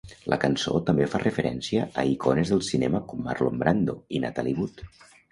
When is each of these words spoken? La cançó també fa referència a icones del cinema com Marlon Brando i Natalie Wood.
La 0.31 0.37
cançó 0.43 0.71
també 0.85 1.05
fa 1.09 1.19
referència 1.23 1.83
a 2.03 2.05
icones 2.11 2.51
del 2.53 2.63
cinema 2.67 3.01
com 3.11 3.21
Marlon 3.27 3.61
Brando 3.65 3.95
i 4.19 4.23
Natalie 4.25 4.57
Wood. 4.63 4.83